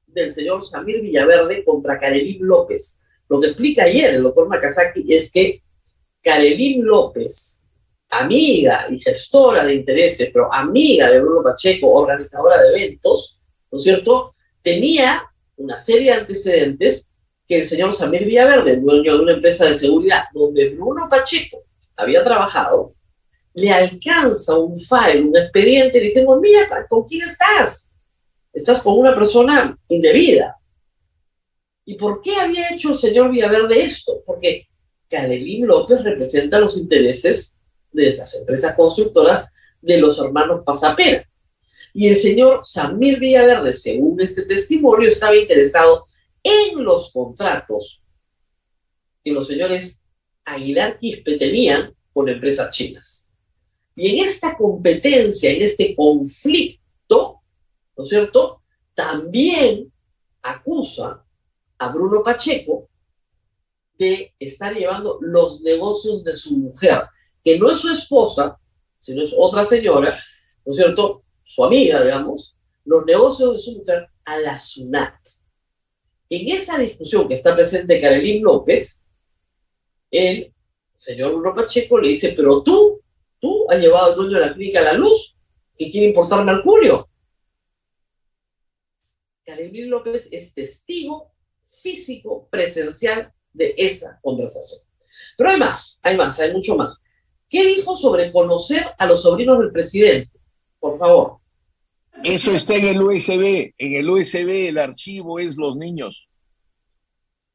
del 0.06 0.32
señor 0.32 0.64
Samir 0.64 1.02
Villaverde 1.02 1.66
contra 1.66 2.00
Karelín 2.00 2.46
López. 2.46 3.02
Lo 3.28 3.42
que 3.42 3.48
explica 3.48 3.86
ayer 3.86 4.14
el 4.14 4.22
doctor 4.22 4.48
Nakazaki 4.48 5.12
es 5.12 5.32
que 5.32 5.64
Karelín 6.22 6.86
López, 6.86 7.68
amiga 8.12 8.86
y 8.92 9.00
gestora 9.00 9.66
de 9.66 9.74
intereses, 9.74 10.30
pero 10.32 10.54
amiga 10.54 11.10
de 11.10 11.22
Bruno 11.22 11.42
Pacheco, 11.44 11.92
organizadora 11.92 12.62
de 12.62 12.70
eventos, 12.70 13.42
¿no 13.72 13.80
es 13.80 13.84
cierto?, 13.84 14.36
tenía 14.62 15.24
una 15.58 15.80
serie 15.80 16.12
de 16.12 16.20
antecedentes 16.20 17.12
que 17.48 17.62
el 17.62 17.66
señor 17.66 17.94
Samir 17.94 18.26
Villaverde, 18.26 18.80
dueño 18.80 19.18
de 19.18 19.24
una 19.24 19.34
empresa 19.34 19.66
de 19.66 19.74
seguridad 19.74 20.26
donde 20.34 20.70
Bruno 20.70 21.08
Pacheco 21.10 21.64
había 21.96 22.24
trabajado, 22.24 22.92
le 23.56 23.72
alcanza 23.72 24.58
un 24.58 24.76
file, 24.76 25.22
un 25.22 25.36
expediente 25.36 26.00
diciendo, 26.00 26.40
mira, 26.42 26.86
¿con 26.90 27.08
quién 27.08 27.22
estás? 27.22 27.96
Estás 28.52 28.82
con 28.82 29.00
una 29.00 29.16
persona 29.16 29.78
indebida. 29.88 30.58
¿Y 31.86 31.96
por 31.96 32.20
qué 32.20 32.36
había 32.36 32.70
hecho 32.72 32.90
el 32.90 32.98
señor 32.98 33.32
Villaverde 33.32 33.82
esto? 33.82 34.22
Porque 34.26 34.68
Carelín 35.08 35.68
López 35.68 36.04
representa 36.04 36.60
los 36.60 36.78
intereses 36.78 37.62
de 37.92 38.18
las 38.18 38.36
empresas 38.36 38.76
constructoras 38.76 39.54
de 39.82 40.00
los 40.00 40.20
hermanos 40.20 40.64
Pasapera. 40.66 41.26
Y 41.94 42.10
el 42.10 42.18
señor 42.18 42.60
Samir 42.64 43.20
Villaverde, 43.20 43.72
según 43.72 44.20
este 44.20 44.44
testimonio, 44.44 45.08
estaba 45.08 45.36
interesado 45.36 46.06
en 46.44 46.84
los 46.84 47.10
contratos 47.14 48.04
que 49.24 49.32
los 49.32 49.48
señores 49.48 50.02
Aguilar 50.44 51.00
Quispe 51.00 51.38
tenían 51.38 51.96
con 52.12 52.28
empresas 52.28 52.70
chinas. 52.72 53.25
Y 53.96 54.20
en 54.20 54.28
esta 54.28 54.58
competencia, 54.58 55.52
en 55.52 55.62
este 55.62 55.96
conflicto, 55.96 57.42
¿no 57.96 58.04
es 58.04 58.10
cierto? 58.10 58.62
También 58.94 59.92
acusa 60.42 61.26
a 61.78 61.90
Bruno 61.90 62.24
Pacheco 62.24 62.90
de 63.98 64.34
estar 64.38 64.76
llevando 64.76 65.18
los 65.22 65.62
negocios 65.62 66.24
de 66.24 66.34
su 66.34 66.58
mujer, 66.58 67.04
que 67.44 67.58
no 67.58 67.72
es 67.72 67.80
su 67.80 67.90
esposa, 67.90 68.60
sino 69.00 69.22
es 69.22 69.34
otra 69.38 69.64
señora, 69.64 70.18
¿no 70.66 70.72
es 70.72 70.76
cierto? 70.76 71.24
Su 71.44 71.64
amiga, 71.64 72.04
digamos, 72.04 72.58
los 72.84 73.06
negocios 73.06 73.54
de 73.54 73.60
su 73.60 73.78
mujer 73.78 74.10
a 74.26 74.38
la 74.38 74.58
SUNAT. 74.58 75.16
En 76.30 76.50
esa 76.50 76.78
discusión 76.78 77.28
que 77.28 77.36
está 77.36 77.56
presente 77.56 78.02
Carolín 78.02 78.44
López, 78.44 79.08
el 80.12 80.54
señor 80.98 81.34
Bruno 81.34 81.56
Pacheco 81.56 82.00
le 82.00 82.10
dice, 82.10 82.34
pero 82.36 82.62
tú 82.62 83.02
Tú 83.46 83.68
has 83.70 83.80
llevado 83.80 84.08
al 84.08 84.16
dueño 84.16 84.40
de 84.40 84.46
la 84.48 84.54
clínica 84.56 84.80
a 84.80 84.86
la 84.86 84.94
luz, 84.94 85.38
que 85.78 85.92
quiere 85.92 86.08
importar 86.08 86.44
mercurio. 86.44 87.08
Carolina 89.46 89.86
López 89.86 90.30
es 90.32 90.52
testigo 90.52 91.32
físico, 91.68 92.48
presencial 92.50 93.32
de 93.54 93.76
esa 93.78 94.20
conversación. 94.24 94.82
Pero 95.38 95.52
hay 95.52 95.60
más, 95.60 96.00
hay 96.02 96.18
más, 96.18 96.40
hay 96.40 96.54
mucho 96.54 96.76
más. 96.76 97.06
¿Qué 97.48 97.68
dijo 97.68 97.96
sobre 97.96 98.32
conocer 98.32 98.84
a 98.98 99.06
los 99.06 99.22
sobrinos 99.22 99.60
del 99.60 99.72
presidente? 99.72 100.32
Por 100.80 100.98
favor. 100.98 101.38
Eso 102.24 102.52
está 102.52 102.74
en 102.74 102.86
el 102.86 103.00
USB. 103.00 103.76
En 103.78 103.94
el 103.94 104.10
USB 104.10 104.70
el 104.70 104.80
archivo 104.80 105.38
es 105.38 105.56
los 105.56 105.78
niños. 105.78 106.28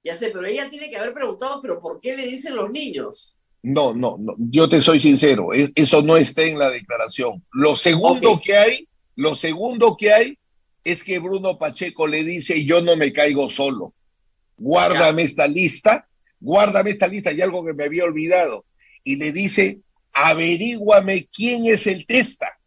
Ya 0.04 0.14
sé, 0.14 0.30
pero 0.30 0.47
ella 0.47 0.70
tiene 0.70 0.88
que 0.88 0.97
haber 0.97 1.12
preguntado, 1.12 1.61
pero 1.61 1.80
¿por 1.80 2.00
qué 2.00 2.16
le 2.16 2.28
dicen 2.28 2.54
los 2.54 2.70
niños? 2.70 3.39
No, 3.62 3.92
no, 3.92 4.16
no, 4.18 4.34
yo 4.38 4.68
te 4.68 4.80
soy 4.80 5.00
sincero, 5.00 5.48
eso 5.74 6.00
no 6.02 6.16
está 6.16 6.42
en 6.42 6.58
la 6.58 6.70
declaración. 6.70 7.44
Lo 7.52 7.76
segundo 7.76 8.40
que 8.42 8.56
hay, 8.56 8.88
lo 9.16 9.34
segundo 9.34 9.96
que 9.99 10.12
hay 10.12 10.38
es 10.82 11.04
que 11.04 11.18
Bruno 11.18 11.58
Pacheco 11.58 12.06
le 12.06 12.25
dice, 12.25 12.64
yo 12.64 12.80
no 12.80 12.96
me 12.96 13.12
caigo 13.12 13.50
solo, 13.50 13.92
guárdame 14.56 15.25
esta 15.25 15.46
lista, 15.46 16.08
guárdame 16.40 16.92
esta 16.92 17.06
lista, 17.06 17.32
y 17.32 17.42
algo 17.42 17.62
que 17.62 17.75
me 17.75 17.84
había 17.84 18.04
olvidado, 18.04 18.64
y 19.04 19.16
le 19.16 19.30
dice, 19.30 19.80
averíguame 20.14 21.28
quién 21.30 21.66
es 21.66 21.86
el 21.86 22.06
testa. 22.06 22.58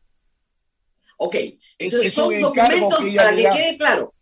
Ok, 1.17 1.35
entonces 1.79 2.13
son 2.13 2.39
documentos 2.39 3.03
para 3.15 3.35
que 3.35 3.43
quede 3.43 3.77
claro. 3.77 4.13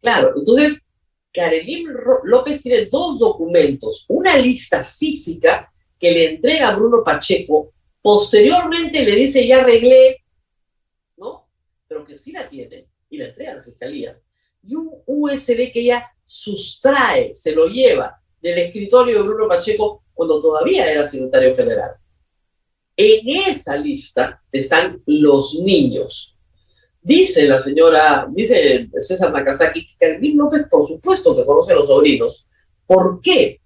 Claro, 0.00 0.32
entonces 0.36 0.85
Karelín 1.36 1.88
López 2.24 2.62
tiene 2.62 2.86
dos 2.86 3.18
documentos, 3.18 4.06
una 4.08 4.38
lista 4.38 4.82
física 4.82 5.70
que 5.98 6.10
le 6.10 6.30
entrega 6.30 6.70
a 6.70 6.76
Bruno 6.76 7.04
Pacheco, 7.04 7.74
posteriormente 8.00 9.04
le 9.04 9.14
dice 9.14 9.46
ya 9.46 9.60
arreglé, 9.60 10.24
¿no? 11.18 11.46
Pero 11.86 12.06
que 12.06 12.16
sí 12.16 12.32
la 12.32 12.48
tiene 12.48 12.86
y 13.10 13.18
la 13.18 13.26
entrega 13.26 13.52
a 13.52 13.56
la 13.56 13.62
fiscalía, 13.62 14.18
y 14.66 14.74
un 14.76 14.90
USB 15.04 15.70
que 15.70 15.80
ella 15.80 16.10
sustrae, 16.24 17.34
se 17.34 17.52
lo 17.52 17.66
lleva 17.66 18.18
del 18.40 18.56
escritorio 18.58 19.18
de 19.18 19.28
Bruno 19.28 19.46
Pacheco 19.46 20.04
cuando 20.14 20.40
todavía 20.40 20.90
era 20.90 21.06
secretario 21.06 21.54
general. 21.54 21.96
En 22.96 23.28
esa 23.28 23.76
lista 23.76 24.42
están 24.50 25.02
los 25.04 25.60
niños, 25.60 26.35
Dice 27.06 27.46
la 27.46 27.60
señora, 27.60 28.26
dice 28.28 28.88
César 28.96 29.32
Nakazaki, 29.32 29.86
que 29.86 29.94
Carolín 29.96 30.36
López, 30.38 30.62
por 30.68 30.88
supuesto, 30.88 31.36
que 31.36 31.44
conoce 31.44 31.70
a 31.70 31.76
los 31.76 31.86
sobrinos. 31.86 32.48
¿Por 32.84 33.20
qué? 33.20 33.60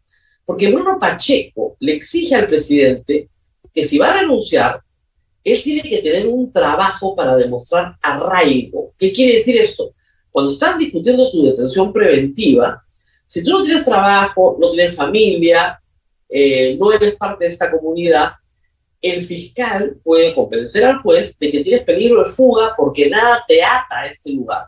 Porque 0.44 0.70
Bruno 0.70 0.98
Pacheco 1.00 1.74
le 1.80 1.94
exige 1.94 2.34
al 2.34 2.48
presidente 2.48 3.30
que 3.72 3.82
si 3.86 3.96
va 3.96 4.10
a 4.10 4.20
renunciar, 4.20 4.82
él 5.42 5.62
tiene 5.62 5.88
que 5.88 6.02
tener 6.02 6.26
un 6.26 6.52
trabajo 6.52 7.16
para 7.16 7.34
demostrar 7.34 7.96
arraigo. 8.02 8.92
¿Qué 8.98 9.10
quiere 9.10 9.36
decir 9.36 9.56
esto? 9.56 9.94
Cuando 10.30 10.52
están 10.52 10.78
discutiendo 10.78 11.30
tu 11.30 11.42
detención 11.42 11.94
preventiva, 11.94 12.84
si 13.26 13.42
tú 13.42 13.52
no 13.52 13.62
tienes 13.62 13.86
trabajo, 13.86 14.58
no 14.60 14.70
tienes 14.70 14.94
familia, 14.94 15.80
eh, 16.28 16.76
no 16.78 16.92
eres 16.92 17.16
parte 17.16 17.46
de 17.46 17.50
esta 17.52 17.70
comunidad, 17.70 18.32
el 19.00 19.24
fiscal 19.24 19.98
puede 20.02 20.34
convencer 20.34 20.84
al 20.84 20.98
juez 20.98 21.38
de 21.38 21.50
que 21.50 21.64
tienes 21.64 21.82
peligro 21.82 22.22
de 22.22 22.30
fuga 22.30 22.74
porque 22.76 23.08
nada 23.08 23.44
te 23.48 23.62
ata 23.62 24.00
a 24.00 24.06
este 24.06 24.30
lugar. 24.30 24.66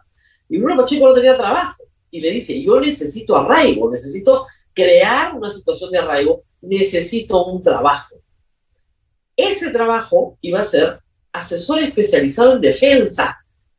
Y 0.49 0.59
Bruno 0.59 0.83
Pacheco 0.83 1.09
no 1.09 1.15
tenía 1.15 1.37
trabajo 1.37 1.83
y 2.11 2.21
le 2.21 2.31
dice, 2.31 2.63
yo 2.63 2.81
necesito 2.81 3.37
arraigo, 3.37 3.91
necesito 3.91 4.47
crear 4.75 5.35
una 5.35 5.51
situación 5.51 5.91
de 5.91 5.99
arraigo, 5.99 6.43
necesito 6.61 7.45
un 7.47 7.63
trabajo. 7.63 8.17
Ese 9.37 9.71
trabajo 9.71 10.39
iba 10.41 10.61
a 10.61 10.65
ser 10.65 11.01
asesor 11.33 11.83
especializado 11.83 12.55
en 12.55 12.61
defensa. 12.61 13.39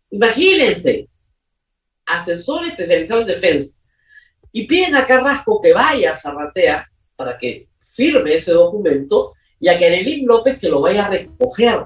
Imagínense, 0.09 1.07
asesor 2.05 2.65
especializado 2.67 3.21
en 3.21 3.27
defensa. 3.27 3.79
Y 4.51 4.67
piden 4.67 4.95
a 4.95 5.05
Carrasco 5.05 5.59
que 5.61 5.73
vaya 5.73 6.13
a 6.13 6.17
Zarratea 6.17 6.87
para 7.15 7.37
que 7.37 7.69
firme 7.79 8.33
ese 8.33 8.51
documento 8.51 9.33
y 9.63 9.69
a 9.69 9.78
Karelín 9.78 10.26
López 10.26 10.60
que 10.60 10.67
lo 10.67 10.82
vaya 10.82 11.06
a 11.06 11.10
recoger. 11.10 11.86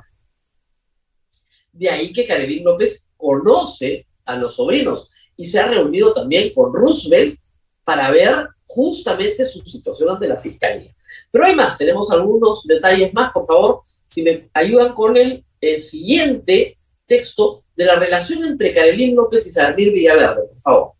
De 1.72 1.88
ahí 1.92 2.12
que 2.12 2.26
Karelín 2.26 2.64
López 2.64 3.08
conoce 3.16 4.08
a 4.26 4.36
los 4.36 4.56
sobrinos 4.56 5.12
y 5.36 5.46
se 5.46 5.60
ha 5.60 5.68
reunido 5.68 6.12
también 6.12 6.56
con 6.56 6.74
Roosevelt 6.74 7.40
para 7.84 8.10
ver 8.10 8.48
justamente 8.66 9.46
su 9.46 9.60
situación 9.60 10.10
ante 10.10 10.28
la 10.28 10.38
fiscalía. 10.38 10.92
Pero 11.30 11.46
hay 11.46 11.56
más, 11.56 11.78
tenemos 11.78 12.10
algunos 12.10 12.66
detalles 12.66 13.14
más, 13.14 13.32
por 13.32 13.46
favor, 13.46 13.82
si 14.10 14.24
me 14.24 14.50
ayudan 14.56 14.96
con 14.96 15.16
el, 15.16 15.44
siguiente 15.78 16.80
texto 17.06 17.64
de 17.76 17.86
la 17.86 17.96
relación 17.96 18.44
entre 18.44 18.74
Karelín 18.74 19.16
López 19.16 19.46
y 19.46 19.52
Samir 19.52 19.94
Villaverde, 19.94 20.48
por 20.48 20.62
favor. 20.62 20.92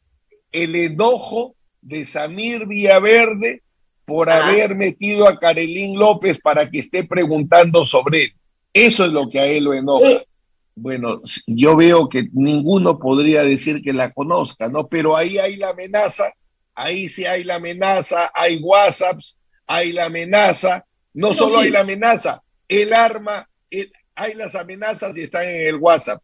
El 0.52 0.76
enojo 0.76 1.56
de 1.82 2.06
Samir 2.06 2.68
Villaverde 2.68 3.64
por 4.08 4.30
haber 4.30 4.74
metido 4.74 5.28
a 5.28 5.38
Carelín 5.38 6.00
López 6.00 6.40
para 6.42 6.70
que 6.70 6.80
esté 6.80 7.04
preguntando 7.04 7.84
sobre 7.84 8.24
él. 8.24 8.34
Eso 8.72 9.04
es 9.06 9.12
lo 9.12 9.30
que 9.30 9.38
a 9.38 9.48
él 9.48 9.66
lo 9.66 9.74
enoja. 9.74 10.24
Bueno, 10.76 11.22
yo 11.46 11.76
veo 11.76 12.08
que 12.08 12.30
ninguno 12.32 13.00
podría 13.00 13.44
decir 13.44 13.82
que 13.82 13.92
la 13.92 14.14
conozca, 14.14 14.70
¿no? 14.70 14.88
Pero 14.88 15.18
ahí 15.18 15.40
hay 15.40 15.58
la 15.58 15.72
amenaza, 15.72 16.32
ahí 16.74 17.10
sí 17.10 17.26
hay 17.26 17.44
la 17.44 17.56
amenaza, 17.56 18.32
hay 18.34 18.62
WhatsApps, 18.64 19.38
hay 19.66 19.92
la 19.92 20.06
amenaza, 20.06 20.86
no, 21.14 21.34
solo 21.34 21.60
hay 21.60 21.70
la 21.70 21.82
amenaza, 21.82 22.42
el 22.70 22.94
arma, 22.94 23.50
hay 24.16 24.34
las 24.36 24.56
amenazas 24.56 25.18
y 25.18 25.24
están 25.24 25.50
en 25.50 25.68
el 25.68 25.76
WhatsApp. 25.76 26.24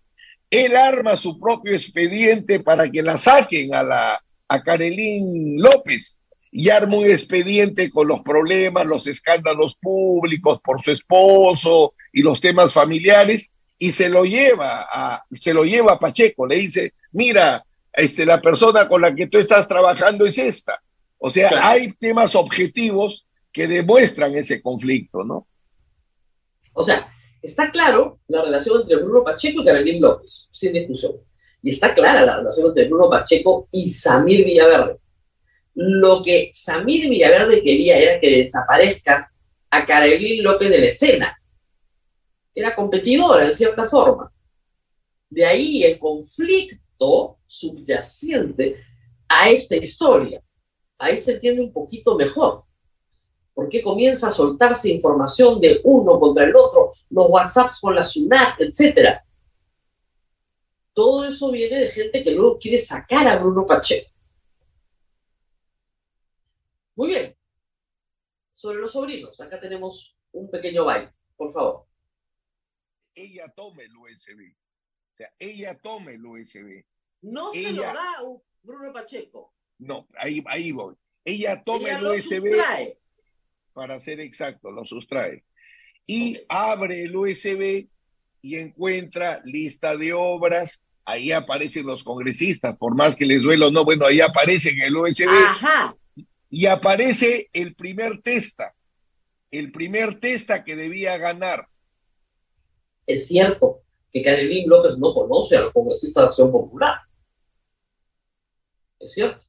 Él 0.50 0.78
arma 0.78 1.18
su 1.18 1.38
propio 1.38 1.74
expediente 1.74 2.62
para 2.62 2.90
que 2.90 3.04
la 3.04 3.18
saquen 3.18 3.76
a 3.76 3.84
la 3.84 4.24
a 4.48 4.64
Carelín 4.64 5.62
López 5.62 6.18
y 6.56 6.70
arma 6.70 6.98
un 6.98 7.06
expediente 7.08 7.90
con 7.90 8.08
los 8.08 8.22
problemas, 8.22 8.86
los 8.86 9.08
escándalos 9.08 9.74
públicos 9.74 10.60
por 10.64 10.84
su 10.84 10.92
esposo 10.92 11.96
y 12.14 12.22
los 12.22 12.40
temas 12.40 12.72
familiares 12.72 13.52
y 13.80 13.92
se 13.92 14.08
lo 14.08 14.24
lleva 14.24 14.88
a 14.90 15.24
se 15.42 15.52
lo 15.52 15.64
lleva 15.66 15.94
a 15.94 16.00
Pacheco, 16.00 16.46
le 16.46 16.58
dice, 16.58 16.94
"Mira, 17.12 17.66
este 17.92 18.24
la 18.24 18.40
persona 18.40 18.88
con 18.88 19.02
la 19.02 19.16
que 19.16 19.26
tú 19.28 19.40
estás 19.40 19.68
trabajando 19.68 20.28
es 20.28 20.38
esta." 20.38 20.80
O 21.18 21.32
sea, 21.32 21.50
Claro. 21.50 21.66
hay 21.66 21.92
temas 21.94 22.36
objetivos 22.36 23.26
que 23.52 23.68
demuestran 23.68 24.36
ese 24.36 24.62
conflicto, 24.62 25.24
¿no? 25.24 25.48
O 26.74 26.84
sea, 26.84 27.12
está 27.42 27.72
claro 27.72 28.20
la 28.28 28.44
relación 28.44 28.82
entre 28.82 28.98
Bruno 28.98 29.24
Pacheco 29.24 29.62
y 29.62 29.66
Carolín 29.66 30.02
López, 30.02 30.50
sin 30.52 30.72
discusión. 30.72 31.14
Y 31.64 31.70
está 31.70 31.96
clara 31.96 32.24
la 32.26 32.38
relación 32.38 32.68
entre 32.68 32.88
Bruno 32.88 33.10
Pacheco 33.10 33.68
y 33.72 33.90
Samir 33.90 34.46
Villaverde. 34.46 34.98
Lo 35.76 36.22
que 36.22 36.52
Samir 36.54 37.10
Villaverde 37.10 37.62
quería 37.62 37.98
era 37.98 38.20
que 38.20 38.38
desaparezca 38.38 39.32
a 39.70 39.86
Carolín 39.86 40.44
López 40.44 40.70
de 40.70 40.80
la 40.80 40.86
escena. 40.86 41.42
Era 42.54 42.76
competidora, 42.76 43.46
en 43.46 43.56
cierta 43.56 43.88
forma. 43.88 44.32
De 45.30 45.46
ahí 45.46 45.84
el 45.84 45.98
conflicto 45.98 47.40
subyacente 47.48 48.78
a 49.28 49.50
esta 49.50 49.76
historia. 49.76 50.44
Ahí 51.00 51.18
se 51.20 51.34
entiende 51.34 51.64
un 51.64 51.74
poquito 51.74 52.16
mejor. 52.16 52.64
¿Por 53.54 53.70
qué 53.70 53.82
comienza 53.82 54.28
a 54.28 54.32
soltarse 54.32 54.90
información 54.90 55.60
de 55.60 55.82
uno 55.84 56.20
contra 56.20 56.44
el 56.44 56.56
otro? 56.56 56.92
Los 57.10 57.30
WhatsApps 57.30 57.80
con 57.80 57.96
la 57.96 58.04
SUNAT, 58.04 58.62
etcétera. 58.62 59.24
Todo 60.94 61.26
eso 61.26 61.52
viene 61.52 61.80
de 61.80 61.90
gente 61.90 62.24
que 62.24 62.32
luego 62.32 62.60
quiere 62.60 62.78
sacar 62.78 63.28
a 63.28 63.38
Bruno 63.38 63.66
Pacheco. 63.66 64.13
Muy 66.96 67.10
bien. 67.10 67.36
Sobre 68.52 68.78
los 68.80 68.92
sobrinos, 68.92 69.40
acá 69.42 69.60
tenemos 69.60 70.16
un 70.32 70.50
pequeño 70.50 70.86
byte, 70.86 71.16
por 71.36 71.52
favor. 71.54 71.86
Ella 73.16 73.52
toma 73.56 73.84
el 73.84 73.96
USB. 73.96 74.54
O 75.14 75.16
sea, 75.18 75.32
ella 75.40 75.78
toma 75.82 76.12
el 76.12 76.26
USB. 76.26 76.84
No 77.22 77.52
se 77.52 77.72
lo 77.72 77.84
da 77.84 78.22
Bruno 78.62 78.92
Pacheco. 78.94 79.54
No, 79.80 80.08
ahí, 80.18 80.44
ahí 80.48 80.72
voy. 80.72 80.96
Ella 81.26 81.64
toma 81.64 81.90
Ella 81.90 81.98
el 81.98 82.04
lo 82.04 82.12
USB, 82.14 82.42
sustrae. 82.42 82.98
para 83.74 84.00
ser 84.00 84.20
exacto, 84.20 84.72
lo 84.72 84.86
sustrae. 84.86 85.44
Y 86.06 86.40
abre 86.50 87.04
el 87.04 87.16
USB 87.16 87.88
y 88.42 88.56
encuentra 88.58 89.42
lista 89.46 89.96
de 89.96 90.14
obras. 90.14 90.82
Ahí 91.06 91.32
aparecen 91.32 91.86
los 91.86 92.04
congresistas, 92.04 92.78
por 92.78 92.96
más 92.96 93.16
que 93.16 93.26
les 93.26 93.42
duela 93.42 93.68
o 93.68 93.72
no, 93.72 93.84
bueno, 93.84 94.06
ahí 94.06 94.22
aparece 94.22 94.70
en 94.70 94.82
el 94.82 94.96
USB. 94.96 95.28
Ajá. 95.28 95.96
Y 96.54 96.68
aparece 96.68 97.50
el 97.52 97.74
primer 97.74 98.22
testa, 98.22 98.76
el 99.50 99.72
primer 99.72 100.20
testa 100.20 100.64
que 100.64 100.76
debía 100.76 101.18
ganar. 101.18 101.68
Es 103.08 103.28
cierto 103.28 103.82
que 104.12 104.22
Carolín 104.22 104.70
López 104.70 104.96
no 105.00 105.16
conoce 105.16 105.58
a 105.58 105.62
los 105.62 105.74
congresistas 105.74 106.22
de 106.22 106.28
Acción 106.28 106.52
Popular. 106.52 107.00
Es 109.00 109.14
cierto. 109.14 109.44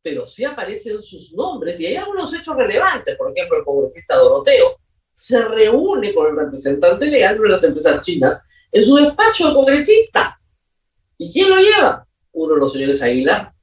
Pero 0.00 0.26
sí 0.26 0.46
aparecen 0.46 1.02
sus 1.02 1.34
nombres 1.34 1.78
y 1.78 1.84
hay 1.84 1.96
algunos 1.96 2.32
hechos 2.32 2.56
relevantes. 2.56 3.14
Por 3.14 3.30
ejemplo, 3.30 3.58
el 3.58 3.64
congresista 3.66 4.16
Doroteo 4.16 4.78
se 5.12 5.46
reúne 5.46 6.14
con 6.14 6.28
el 6.30 6.38
representante 6.38 7.04
legal 7.10 7.38
de 7.38 7.48
las 7.50 7.64
empresas 7.64 8.00
chinas 8.00 8.46
en 8.72 8.82
su 8.82 8.96
despacho 8.96 9.48
de 9.48 9.54
congresista. 9.54 10.40
¿Y 11.18 11.30
quién 11.30 11.50
lo 11.50 11.56
lleva? 11.56 12.08
Uno 12.32 12.54
de 12.54 12.60
los 12.60 12.72
señores 12.72 13.02
Aguilar. 13.02 13.57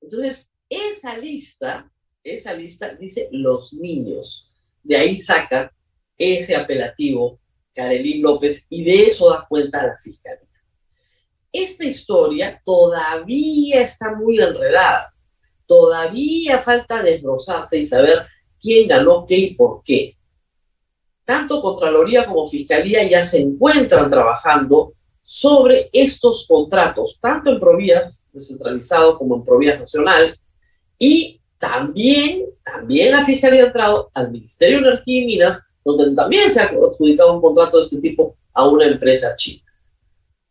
Entonces, 0.00 0.48
esa 0.68 1.16
lista, 1.16 1.90
esa 2.22 2.54
lista 2.54 2.94
dice 2.94 3.28
los 3.32 3.72
niños. 3.74 4.50
De 4.82 4.96
ahí 4.96 5.16
saca 5.16 5.72
ese 6.16 6.54
apelativo 6.56 7.40
Carelín 7.74 8.22
López 8.22 8.66
y 8.68 8.84
de 8.84 9.06
eso 9.06 9.30
da 9.30 9.46
cuenta 9.48 9.86
la 9.86 9.96
fiscalía. 9.98 10.48
Esta 11.52 11.84
historia 11.84 12.60
todavía 12.64 13.82
está 13.82 14.14
muy 14.14 14.40
enredada. 14.40 15.14
Todavía 15.66 16.58
falta 16.58 17.02
desbrozarse 17.02 17.78
y 17.78 17.84
saber 17.84 18.26
quién 18.60 18.88
ganó 18.88 19.24
qué 19.26 19.36
y 19.36 19.54
por 19.54 19.82
qué. 19.84 20.16
Tanto 21.24 21.62
Contraloría 21.62 22.26
como 22.26 22.48
Fiscalía 22.48 23.08
ya 23.08 23.22
se 23.22 23.40
encuentran 23.40 24.10
trabajando 24.10 24.93
sobre 25.26 25.88
estos 25.90 26.46
contratos, 26.46 27.18
tanto 27.20 27.50
en 27.50 27.58
Provías 27.58 28.28
descentralizado 28.30 29.18
como 29.18 29.36
en 29.36 29.44
Provías 29.44 29.80
Nacional, 29.80 30.38
y 30.98 31.40
también, 31.58 32.44
también 32.62 33.10
la 33.10 33.24
Fiscalía 33.24 33.64
ha 33.64 33.66
entrado 33.66 34.10
al 34.12 34.30
Ministerio 34.30 34.80
de 34.80 34.88
Energía 34.88 35.22
y 35.22 35.26
Minas, 35.26 35.74
donde 35.82 36.14
también 36.14 36.50
se 36.50 36.60
ha 36.60 36.64
adjudicado 36.64 37.34
un 37.34 37.40
contrato 37.40 37.78
de 37.78 37.84
este 37.84 37.98
tipo 37.98 38.36
a 38.52 38.68
una 38.68 38.86
empresa 38.86 39.34
china. 39.34 39.64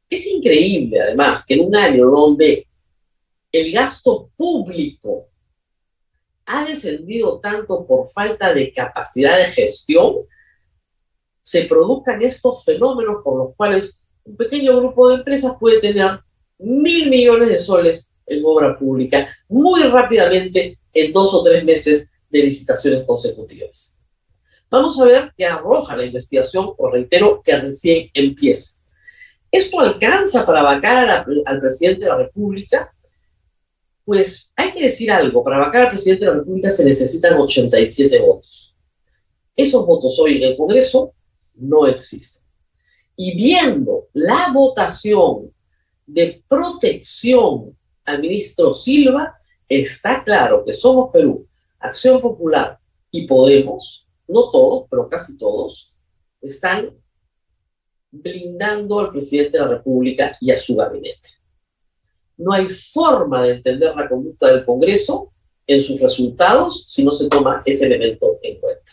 Es 0.09 0.25
increíble, 0.25 0.99
además, 0.99 1.45
que 1.45 1.53
en 1.53 1.67
un 1.67 1.75
año 1.75 2.07
donde 2.07 2.67
el 3.51 3.71
gasto 3.71 4.31
público 4.35 5.27
ha 6.45 6.65
descendido 6.65 7.39
tanto 7.39 7.85
por 7.85 8.09
falta 8.09 8.53
de 8.53 8.73
capacidad 8.73 9.37
de 9.37 9.45
gestión, 9.45 10.15
se 11.41 11.65
produzcan 11.65 12.21
estos 12.21 12.63
fenómenos 12.65 13.17
por 13.23 13.37
los 13.37 13.55
cuales 13.55 13.99
un 14.25 14.37
pequeño 14.37 14.77
grupo 14.77 15.09
de 15.09 15.15
empresas 15.15 15.53
puede 15.59 15.79
tener 15.79 16.19
mil 16.57 17.09
millones 17.09 17.49
de 17.49 17.57
soles 17.57 18.11
en 18.25 18.41
obra 18.45 18.77
pública 18.77 19.27
muy 19.49 19.83
rápidamente 19.83 20.79
en 20.93 21.11
dos 21.11 21.33
o 21.33 21.43
tres 21.43 21.63
meses 21.63 22.13
de 22.29 22.43
licitaciones 22.43 23.05
consecutivas. 23.05 23.99
Vamos 24.69 24.99
a 24.99 25.05
ver 25.05 25.33
qué 25.37 25.45
arroja 25.45 25.95
la 25.95 26.05
investigación, 26.05 26.73
o 26.75 26.89
reitero, 26.89 27.41
que 27.43 27.55
recién 27.57 28.09
empieza. 28.13 28.83
¿Esto 29.51 29.79
alcanza 29.79 30.45
para 30.47 30.63
vacar 30.63 31.25
al 31.45 31.59
presidente 31.59 32.05
de 32.05 32.09
la 32.09 32.17
República? 32.17 32.91
Pues 34.03 34.51
hay 34.55 34.71
que 34.71 34.85
decir 34.85 35.11
algo, 35.11 35.43
para 35.43 35.59
vacar 35.59 35.83
al 35.83 35.89
presidente 35.89 36.25
de 36.25 36.31
la 36.31 36.37
República 36.39 36.73
se 36.73 36.83
necesitan 36.83 37.39
87 37.39 38.19
votos. 38.19 38.75
Esos 39.55 39.85
votos 39.85 40.17
hoy 40.19 40.37
en 40.37 40.51
el 40.51 40.57
Congreso 40.57 41.13
no 41.53 41.85
existen. 41.85 42.42
Y 43.15 43.35
viendo 43.35 44.07
la 44.13 44.51
votación 44.53 45.53
de 46.05 46.43
protección 46.47 47.77
al 48.05 48.21
ministro 48.21 48.73
Silva, 48.73 49.35
está 49.69 50.23
claro 50.23 50.63
que 50.65 50.73
Somos 50.73 51.11
Perú, 51.11 51.47
Acción 51.79 52.21
Popular 52.21 52.79
y 53.11 53.27
Podemos, 53.27 54.07
no 54.27 54.49
todos, 54.51 54.87
pero 54.89 55.07
casi 55.07 55.37
todos, 55.37 55.93
están 56.41 56.91
blindando 58.11 58.99
al 58.99 59.11
presidente 59.11 59.57
de 59.57 59.63
la 59.63 59.69
República 59.69 60.31
y 60.39 60.51
a 60.51 60.57
su 60.57 60.75
gabinete. 60.75 61.29
No 62.37 62.51
hay 62.51 62.67
forma 62.67 63.43
de 63.43 63.53
entender 63.53 63.95
la 63.95 64.09
conducta 64.09 64.47
del 64.47 64.65
Congreso 64.65 65.31
en 65.65 65.81
sus 65.81 65.99
resultados 65.99 66.83
si 66.87 67.03
no 67.03 67.11
se 67.11 67.29
toma 67.29 67.61
ese 67.65 67.85
elemento 67.87 68.39
en 68.41 68.59
cuenta. 68.59 68.91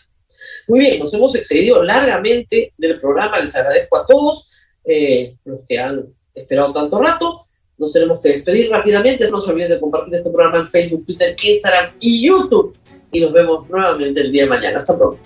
Muy 0.67 0.79
bien, 0.79 0.99
nos 0.99 1.13
hemos 1.13 1.35
excedido 1.35 1.83
largamente 1.83 2.73
del 2.77 2.99
programa, 2.99 3.39
les 3.39 3.55
agradezco 3.55 3.97
a 3.97 4.05
todos 4.05 4.49
eh, 4.83 5.35
los 5.45 5.59
que 5.67 5.79
han 5.79 6.05
esperado 6.33 6.73
tanto 6.73 6.99
rato. 7.01 7.45
Nos 7.77 7.93
tenemos 7.93 8.21
que 8.21 8.29
despedir 8.29 8.69
rápidamente. 8.69 9.27
No 9.29 9.41
se 9.41 9.51
olviden 9.51 9.71
de 9.71 9.79
compartir 9.79 10.13
este 10.13 10.29
programa 10.29 10.59
en 10.59 10.69
Facebook, 10.69 11.05
Twitter, 11.05 11.35
Instagram 11.41 11.95
y 11.99 12.27
YouTube. 12.27 12.77
Y 13.11 13.19
nos 13.19 13.33
vemos 13.33 13.67
nuevamente 13.69 14.21
el 14.21 14.31
día 14.31 14.43
de 14.43 14.49
mañana. 14.49 14.77
Hasta 14.77 14.95
pronto. 14.95 15.19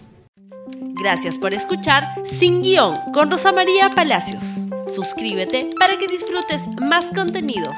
Gracias 1.01 1.37
por 1.37 1.53
escuchar 1.53 2.03
Sin 2.39 2.61
Guión 2.61 2.93
con 3.13 3.29
Rosa 3.29 3.51
María 3.51 3.89
Palacios. 3.93 4.41
Suscríbete 4.87 5.69
para 5.77 5.97
que 5.97 6.07
disfrutes 6.07 6.67
más 6.79 7.11
contenidos. 7.13 7.77